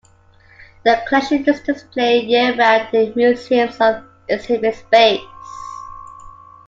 The 0.83 0.99
collection 1.07 1.47
is 1.47 1.61
displayed 1.61 2.27
year-round 2.27 2.91
in 2.91 3.09
the 3.11 3.15
museum's 3.15 3.79
of 3.79 4.03
exhibit 4.27 4.73
space. 4.73 5.21